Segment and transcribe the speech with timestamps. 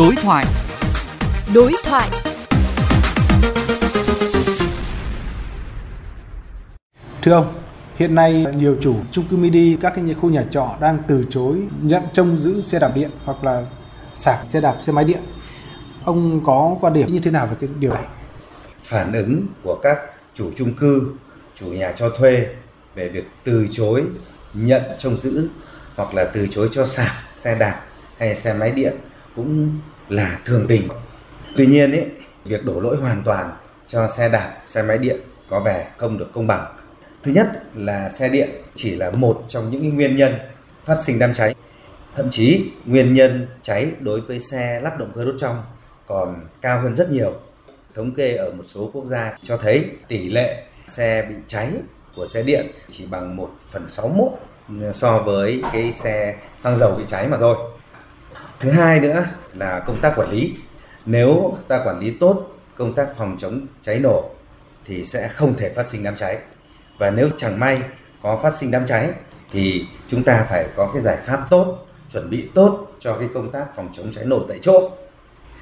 [0.00, 0.44] Đối thoại.
[1.54, 2.10] Đối thoại.
[7.22, 7.54] Thưa ông,
[7.96, 11.56] hiện nay nhiều chủ chung cư mini các cái khu nhà trọ đang từ chối
[11.82, 13.66] nhận trông giữ xe đạp điện hoặc là
[14.14, 15.20] sạc xe đạp xe máy điện.
[16.04, 18.04] Ông có quan điểm như thế nào về cái điều này?
[18.82, 19.98] Phản ứng của các
[20.34, 21.14] chủ chung cư,
[21.54, 22.46] chủ nhà cho thuê
[22.94, 24.04] về việc từ chối
[24.54, 25.48] nhận trông giữ
[25.96, 27.80] hoặc là từ chối cho sạc xe đạp
[28.18, 28.96] hay xe máy điện
[29.36, 30.88] cũng là thường tình.
[31.56, 32.06] Tuy nhiên ấy,
[32.44, 33.50] việc đổ lỗi hoàn toàn
[33.86, 36.74] cho xe đạp, xe máy điện có vẻ không được công bằng.
[37.22, 40.34] Thứ nhất là xe điện chỉ là một trong những nguyên nhân
[40.84, 41.54] phát sinh đám cháy.
[42.14, 45.56] Thậm chí nguyên nhân cháy đối với xe lắp động cơ đốt trong
[46.06, 47.32] còn cao hơn rất nhiều.
[47.94, 51.70] Thống kê ở một số quốc gia cho thấy tỷ lệ xe bị cháy
[52.16, 54.32] của xe điện chỉ bằng 1 phần 61
[54.94, 57.56] so với cái xe xăng dầu bị cháy mà thôi.
[58.60, 59.24] Thứ hai nữa
[59.54, 60.54] là công tác quản lý.
[61.06, 64.30] Nếu ta quản lý tốt công tác phòng chống cháy nổ
[64.84, 66.38] thì sẽ không thể phát sinh đám cháy.
[66.98, 67.82] Và nếu chẳng may
[68.22, 69.10] có phát sinh đám cháy
[69.52, 73.52] thì chúng ta phải có cái giải pháp tốt, chuẩn bị tốt cho cái công
[73.52, 74.90] tác phòng chống cháy nổ tại chỗ.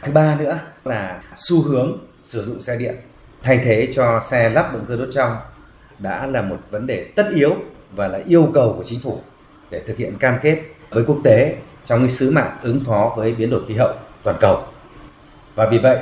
[0.02, 2.94] Thứ ba nữa là xu hướng sử dụng xe điện
[3.42, 5.36] thay thế cho xe lắp động cơ đốt trong
[5.98, 7.54] đã là một vấn đề tất yếu
[7.96, 9.20] và là yêu cầu của chính phủ
[9.70, 13.34] để thực hiện cam kết với quốc tế trong cái sứ mạng ứng phó với
[13.34, 14.62] biến đổi khí hậu toàn cầu.
[15.54, 15.98] Và vì vậy,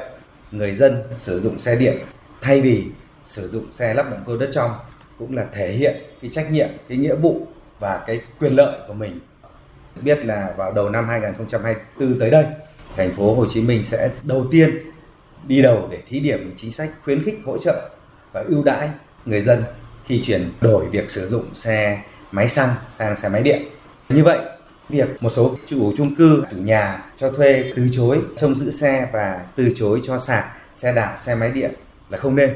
[0.51, 1.99] người dân sử dụng xe điện
[2.41, 2.85] thay vì
[3.23, 4.71] sử dụng xe lắp động cơ đất trong
[5.19, 7.47] cũng là thể hiện cái trách nhiệm, cái nghĩa vụ
[7.81, 9.21] và cái quyền lợi của mình.
[10.03, 12.45] Biết là vào đầu năm 2024 tới đây,
[12.97, 14.71] thành phố Hồ Chí Minh sẽ đầu tiên
[15.47, 17.91] đi đầu để thí điểm chính sách khuyến khích hỗ trợ
[18.33, 18.89] và ưu đãi
[19.25, 19.63] người dân
[20.05, 23.63] khi chuyển đổi việc sử dụng xe máy xăng sang xe máy điện.
[24.09, 24.39] Như vậy,
[24.89, 29.09] việc một số chủ chung cư, chủ nhà cho thuê từ chối trông giữ xe
[29.13, 30.45] và từ chối cho sạc
[30.77, 31.73] xe đạp, xe máy điện
[32.11, 32.55] là không nên.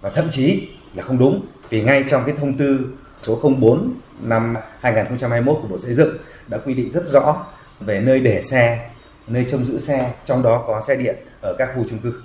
[0.00, 2.86] Và thậm chí là không đúng vì ngay trong cái thông tư
[3.22, 6.16] số 04 năm 2021 của Bộ Xây dựng
[6.48, 7.46] đã quy định rất rõ
[7.80, 8.90] về nơi để xe,
[9.26, 12.22] nơi trông giữ xe, trong đó có xe điện ở các khu chung cư.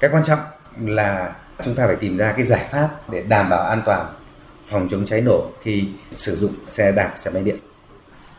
[0.00, 0.38] Cái quan trọng
[0.80, 4.14] là chúng ta phải tìm ra cái giải pháp để đảm bảo an toàn
[4.66, 7.56] phòng chống cháy nổ khi sử dụng xe đạp, xe máy điện.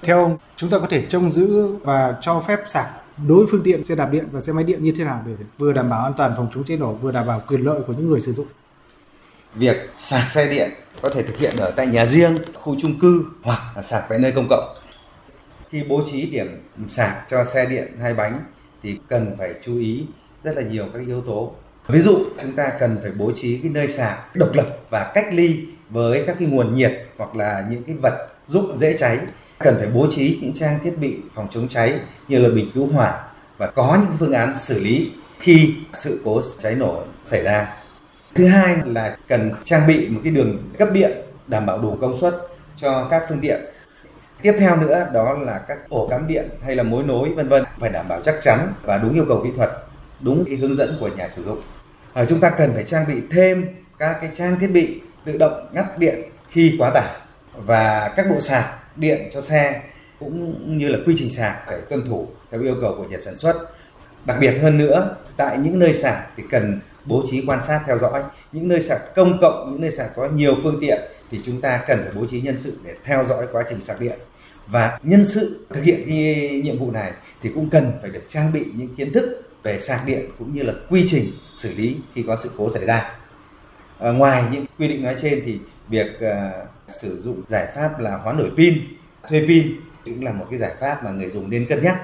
[0.01, 2.85] Theo ông, chúng ta có thể trông giữ và cho phép sạc
[3.27, 5.73] đối phương tiện xe đạp điện và xe máy điện như thế nào để vừa
[5.73, 8.09] đảm bảo an toàn phòng chống cháy nổ vừa đảm bảo quyền lợi của những
[8.09, 8.47] người sử dụng?
[9.55, 10.69] Việc sạc xe điện
[11.01, 14.19] có thể thực hiện ở tại nhà riêng, khu chung cư hoặc là sạc tại
[14.19, 14.75] nơi công cộng.
[15.69, 18.39] Khi bố trí điểm sạc cho xe điện hai bánh
[18.83, 20.05] thì cần phải chú ý
[20.43, 21.53] rất là nhiều các yếu tố.
[21.87, 25.25] Ví dụ chúng ta cần phải bố trí cái nơi sạc độc lập và cách
[25.31, 25.59] ly
[25.89, 29.19] với các cái nguồn nhiệt hoặc là những cái vật dụng dễ cháy
[29.59, 32.87] cần phải bố trí những trang thiết bị phòng chống cháy như là bình cứu
[32.87, 33.23] hỏa
[33.57, 37.75] và có những phương án xử lý khi sự cố cháy nổ xảy ra.
[38.35, 41.11] Thứ hai là cần trang bị một cái đường cấp điện
[41.47, 42.33] đảm bảo đủ công suất
[42.77, 43.61] cho các phương tiện.
[44.41, 47.63] Tiếp theo nữa đó là các ổ cắm điện hay là mối nối vân vân
[47.79, 49.69] phải đảm bảo chắc chắn và đúng yêu cầu kỹ thuật,
[50.19, 51.61] đúng cái hướng dẫn của nhà sử dụng.
[52.13, 53.65] À, chúng ta cần phải trang bị thêm
[53.99, 57.15] các cái trang thiết bị tự động ngắt điện khi quá tải
[57.65, 58.65] và các bộ sạc
[58.99, 59.81] điện cho xe
[60.19, 63.35] cũng như là quy trình sạc phải tuân thủ theo yêu cầu của nhà sản
[63.35, 63.55] xuất.
[64.25, 67.97] Đặc biệt hơn nữa, tại những nơi sạc thì cần bố trí quan sát theo
[67.97, 68.23] dõi.
[68.51, 71.01] Những nơi sạc công cộng, những nơi sạc có nhiều phương tiện
[71.31, 73.99] thì chúng ta cần phải bố trí nhân sự để theo dõi quá trình sạc
[73.99, 74.19] điện.
[74.67, 77.11] Và nhân sự thực hiện cái nhiệm vụ này
[77.41, 80.63] thì cũng cần phải được trang bị những kiến thức về sạc điện cũng như
[80.63, 81.25] là quy trình
[81.57, 83.11] xử lý khi có sự cố xảy ra.
[83.99, 85.59] À, ngoài những quy định nói trên thì
[85.89, 88.77] việc uh, sử dụng giải pháp là hoán đổi pin,
[89.29, 92.01] thuê pin cũng là một cái giải pháp mà người dùng nên cân nhắc.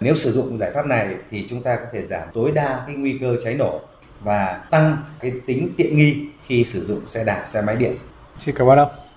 [0.00, 2.96] Nếu sử dụng giải pháp này thì chúng ta có thể giảm tối đa cái
[2.96, 3.80] nguy cơ cháy nổ
[4.20, 6.16] và tăng cái tính tiện nghi
[6.46, 7.92] khi sử dụng xe đạp, xe máy điện.
[8.38, 9.07] Xin cảm ơn ông.